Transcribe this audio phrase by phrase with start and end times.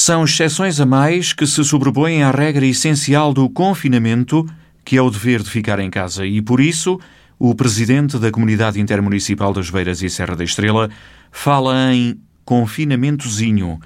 [0.00, 4.48] São exceções a mais que se sobrepõem à regra essencial do confinamento,
[4.84, 7.00] que é o dever de ficar em casa, e por isso
[7.36, 10.88] o presidente da Comunidade Intermunicipal das Beiras e Serra da Estrela
[11.32, 13.80] fala em confinamentozinho.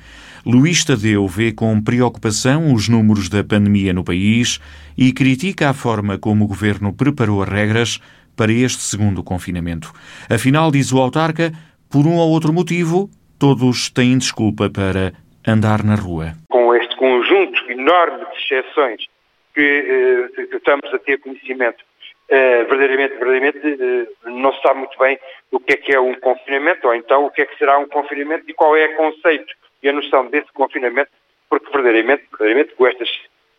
[0.44, 4.60] Luís Tadeu vê com preocupação os números da pandemia no país
[4.98, 7.98] e critica a forma como o governo preparou as regras
[8.36, 9.90] para este segundo confinamento.
[10.28, 11.54] Afinal, diz o autarca,
[11.88, 15.14] por um ou outro motivo, todos têm desculpa para
[15.46, 16.32] andar na rua.
[16.48, 19.06] Com este conjunto enorme de exceções
[19.54, 21.84] que, eh, que estamos a ter conhecimento,
[22.28, 25.18] eh, verdadeiramente, verdadeiramente eh, não se sabe muito bem
[25.50, 27.88] o que é que é um confinamento, ou então o que é que será um
[27.88, 31.10] confinamento e qual é o conceito e a noção desse confinamento,
[31.50, 33.08] porque verdadeiramente, verdadeiramente com estas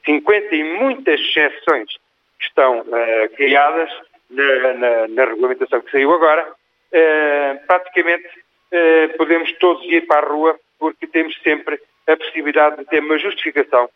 [0.06, 1.92] 50 e muitas exceções
[2.40, 2.84] que estão
[3.36, 3.90] criadas
[4.30, 6.46] na, na, na, regulamentação que saiu agora,
[7.68, 8.28] praticamente
[9.18, 13.88] podemos todos ir para a rua porque temos sempre a possibilidade de ter uma justificação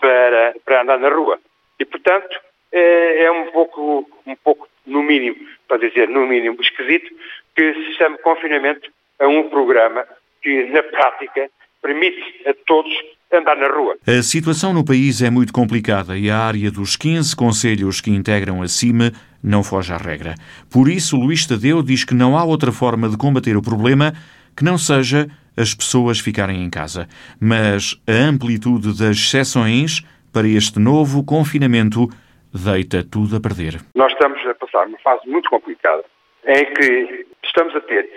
[0.00, 1.40] para, para andar na rua.
[1.80, 2.38] E, portanto,
[2.70, 5.36] é um pouco, um pouco, no mínimo,
[5.66, 7.12] para dizer no mínimo, esquisito,
[7.56, 10.06] que se chame confinamento a um programa
[10.40, 11.50] que, na prática,
[11.82, 12.92] permite a todos
[13.32, 13.96] andar na rua.
[14.06, 18.62] A situação no país é muito complicada e a área dos 15 conselhos que integram
[18.62, 19.10] a CIME
[19.42, 20.36] não foge à regra.
[20.70, 24.12] Por isso, Luís Tadeu diz que não há outra forma de combater o problema
[24.56, 27.08] que não seja as pessoas ficarem em casa.
[27.40, 32.08] Mas a amplitude das exceções para este novo confinamento
[32.52, 33.80] deita tudo a perder.
[33.94, 36.04] Nós estamos a passar uma fase muito complicada
[36.46, 38.08] em que estamos a ter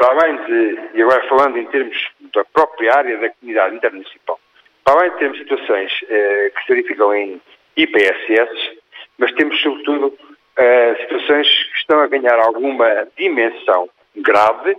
[0.00, 1.96] para além de, e agora falando em termos
[2.34, 4.40] da própria área da comunidade intermunicipal,
[4.82, 7.40] para além de termos situações eh, que se verificam em
[7.76, 8.78] IPSS,
[9.18, 10.16] mas temos sobretudo
[10.56, 14.74] eh, situações que estão a ganhar alguma dimensão grave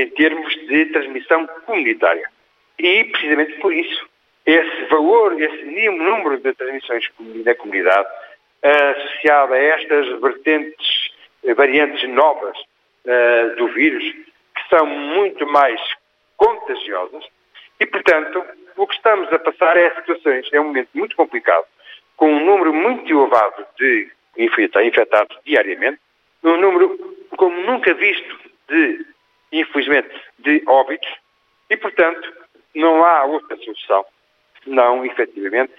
[0.00, 2.28] em termos de transmissão comunitária.
[2.78, 4.08] E, precisamente por isso,
[4.46, 7.04] esse valor, esse número de transmissões
[7.44, 8.08] na comunidade,
[8.62, 11.10] associado a estas vertentes,
[11.44, 14.04] eh, variantes novas uh, do vírus,
[14.68, 15.80] são muito mais
[16.36, 17.24] contagiosas
[17.80, 18.44] e, portanto,
[18.76, 21.66] o que estamos a passar é situações, é um momento muito complicado,
[22.16, 26.00] com um número muito elevado de infectados diariamente,
[26.42, 28.38] um número como nunca visto
[28.68, 29.04] de,
[29.52, 31.08] infelizmente, de óbitos,
[31.70, 32.32] e, portanto,
[32.74, 34.04] não há outra solução
[34.64, 35.72] senão, efetivamente,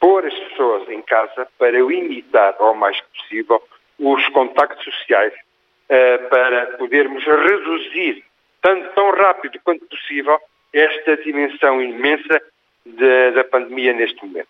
[0.00, 3.62] pôr as pessoas em casa para limitar ao mais possível
[3.98, 8.24] os contactos sociais uh, para podermos reduzir
[8.62, 10.38] tanto tão rápido quanto possível
[10.72, 12.42] esta dimensão imensa
[12.84, 14.48] de, da pandemia neste momento.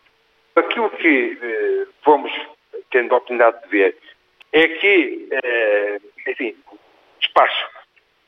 [0.56, 2.32] Aquilo que uh, fomos
[2.90, 3.96] tendo a oportunidade de ver
[4.52, 6.78] é que, uh, enfim, o
[7.20, 7.77] despacho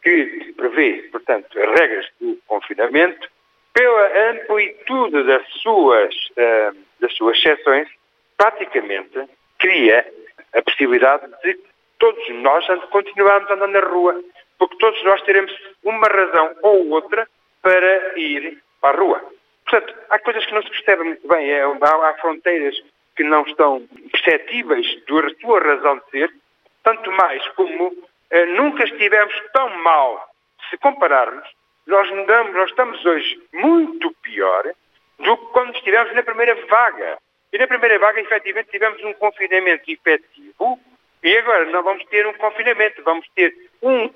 [0.02, 3.28] que prevê, portanto, as regras do confinamento,
[3.72, 7.88] pela amplitude das suas, uh, das suas exceções,
[8.36, 9.28] praticamente
[9.58, 10.06] cria
[10.54, 11.58] a possibilidade de
[11.98, 14.20] todos nós continuarmos a andar na rua,
[14.58, 15.52] porque todos nós teremos
[15.84, 17.28] uma razão ou outra
[17.62, 19.22] para ir para a rua.
[19.64, 22.74] Portanto, há coisas que não se percebem muito bem, é, há, fronteiras
[23.14, 26.34] que não estão perceptíveis da sua razão de ser,
[26.82, 28.09] tanto mais como eh,
[28.56, 30.28] nunca estivemos tão mal,
[30.68, 31.46] se compararmos,
[31.86, 34.72] nós, nós estamos hoje muito pior
[35.18, 37.18] do que quando estivemos na primeira vaga.
[37.52, 40.78] E na primeira vaga, efetivamente, tivemos um confinamento efetivo
[41.22, 44.08] e agora não vamos ter um confinamento, vamos ter um,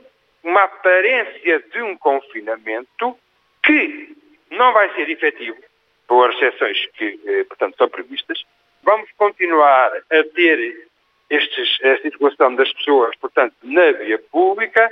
[0.43, 3.19] uma aparência de um confinamento
[3.63, 4.17] que
[4.51, 5.59] não vai ser efetivo,
[6.07, 8.45] por exceções que, eh, portanto, são previstas.
[8.83, 10.87] Vamos continuar a ter
[11.35, 14.89] estes, a circulação das pessoas, portanto, na via pública,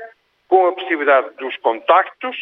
[0.49, 2.37] com a possibilidade dos contactos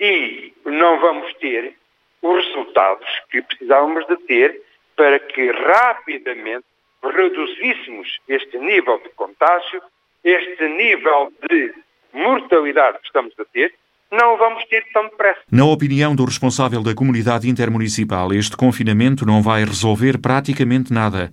[0.00, 1.74] e não vamos ter
[2.22, 4.62] os resultados que precisávamos de ter
[4.96, 6.64] para que rapidamente
[7.02, 9.82] reduzíssemos este nível de contágio,
[10.24, 11.72] este nível de
[12.12, 13.72] mortalidade que estamos a ter,
[14.10, 15.40] não vamos ter tão depressa.
[15.50, 21.30] Na opinião do responsável da comunidade intermunicipal, este confinamento não vai resolver praticamente nada.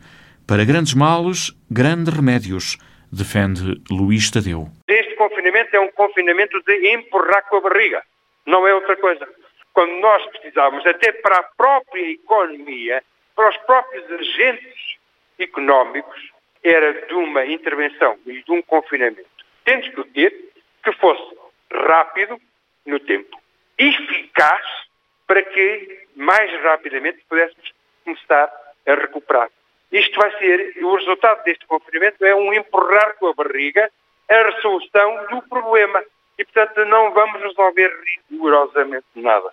[0.47, 2.77] Para grandes males, grandes remédios,
[3.11, 4.67] defende Luís Tadeu.
[4.87, 8.03] Este confinamento é um confinamento de empurrar com a barriga,
[8.45, 9.27] não é outra coisa.
[9.73, 13.03] Quando nós precisávamos, até para a própria economia,
[13.35, 14.97] para os próprios agentes
[15.39, 16.31] económicos
[16.63, 19.25] era de uma intervenção e de um confinamento,
[19.63, 20.31] temos que ter
[20.83, 21.35] que fosse
[21.71, 22.39] rápido
[22.85, 23.35] no tempo,
[23.79, 24.63] eficaz
[25.25, 28.47] para que mais rapidamente pudéssemos começar
[28.85, 29.49] a recuperar.
[29.91, 33.89] Isto vai ser, o resultado deste confinamento é um empurrar com a barriga
[34.29, 36.03] a resolução do problema.
[36.37, 37.91] E, portanto, não vamos resolver
[38.29, 39.51] rigorosamente nada.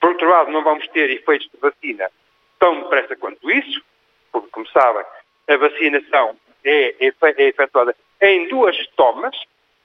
[0.00, 2.10] Por outro lado, não vamos ter efeitos de vacina
[2.58, 3.82] tão depressa quanto isso,
[4.30, 5.04] porque, como sabem,
[5.48, 9.36] a vacinação é, é, efetuada em duas tomas,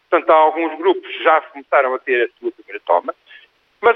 [0.10, 3.14] portanto, há alguns grupos que já começaram a ter a sua primeira toma,
[3.82, 3.96] mas,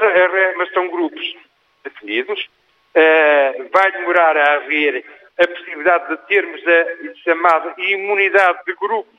[0.57, 1.35] mas são grupos
[1.83, 2.49] definidos.
[2.93, 5.05] Uh, vai demorar a haver
[5.41, 9.09] a possibilidade de termos a chamada imunidade de grupo,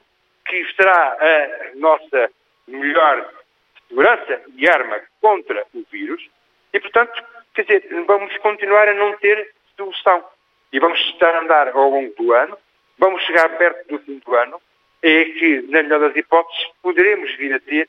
[0.47, 2.31] que será a nossa
[2.69, 3.29] melhor
[3.89, 6.29] segurança e arma contra o vírus.
[6.73, 7.23] E, portanto,
[7.55, 10.25] quer dizer, vamos continuar a não ter solução.
[10.73, 12.57] E vamos estar a andar ao longo do ano,
[12.99, 14.61] vamos chegar perto do fim do ano,
[15.03, 17.89] é que, na melhor das hipóteses, poderemos vir a ter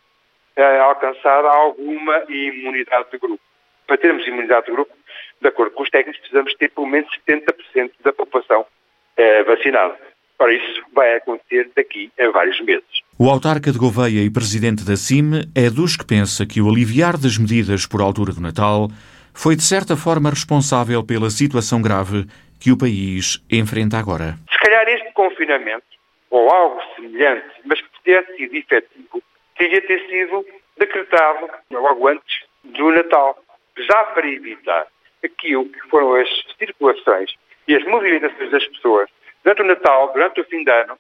[0.58, 3.42] uh, alcançado alguma imunidade de grupo.
[3.88, 4.94] Para termos imunidade de grupo,
[5.42, 9.98] de acordo com os técnicos, precisamos ter pelo menos 70% da população uh, vacinada.
[10.40, 12.84] Ora, isso vai acontecer daqui a vários meses.
[13.18, 17.18] O autarca de Gouveia e presidente da CIM é dos que pensa que o aliviar
[17.18, 18.90] das medidas por altura do Natal
[19.34, 22.26] foi, de certa forma, responsável pela situação grave
[22.60, 24.36] que o país enfrenta agora.
[24.52, 25.86] Se calhar este confinamento,
[26.30, 29.24] ou algo semelhante, mas que tivesse sido efetivo,
[29.58, 30.46] teria ter sido
[30.78, 33.38] decretado logo antes do Natal,
[33.78, 34.88] já para evitar
[35.24, 37.34] aquilo que foram as circulações
[37.68, 39.10] e as movimentações das pessoas
[39.44, 40.98] durante o Natal, durante o fim de ano,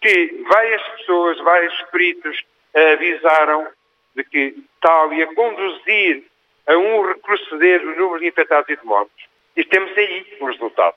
[0.00, 2.44] que várias pessoas, vários peritos
[2.74, 3.66] avisaram
[4.14, 6.24] de que tal ia conduzir
[6.66, 9.24] a um retroceder do número de infectados e de mortos.
[9.56, 10.96] E temos aí o resultado.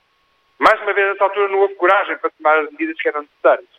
[0.59, 3.69] Mais uma vez, nessa altura, não houve coragem para tomar as medidas que eram necessárias.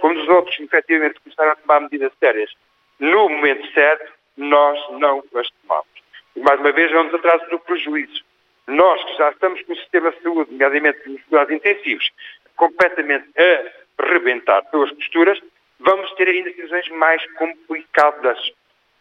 [0.00, 2.52] Como os outros, efetivamente, começaram a tomar medidas sérias
[2.98, 5.88] no momento certo, nós não as tomamos.
[6.36, 8.24] E, mais uma vez, vamos atrás do prejuízo.
[8.68, 12.10] Nós, que já estamos com o sistema de saúde, nomeadamente nos cuidados intensivos,
[12.54, 15.38] completamente a rebentar pelas costuras,
[15.80, 18.38] vamos ter ainda situações mais complicadas.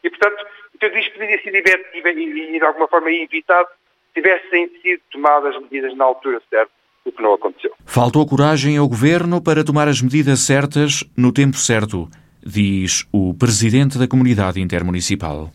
[0.03, 0.45] E, portanto,
[0.79, 3.67] tudo isto poderia ser de alguma forma evitado
[4.13, 6.71] se tivessem sido tomadas medidas na altura certa,
[7.03, 7.73] o que não aconteceu.
[7.85, 12.07] Faltou coragem ao Governo para tomar as medidas certas no tempo certo,
[12.41, 15.51] diz o Presidente da Comunidade Intermunicipal.